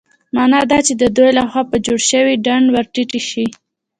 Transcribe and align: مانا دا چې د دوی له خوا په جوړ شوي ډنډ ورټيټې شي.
مانا 0.35 0.61
دا 0.71 0.79
چې 0.87 0.93
د 1.01 1.03
دوی 1.15 1.29
له 1.37 1.43
خوا 1.49 1.61
په 1.71 1.77
جوړ 1.85 1.99
شوي 2.09 2.35
ډنډ 2.45 2.65
ورټيټې 2.69 3.21
شي. 3.29 3.45